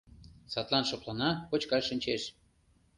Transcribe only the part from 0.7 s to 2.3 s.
шыплана, кочкаш шинчеш.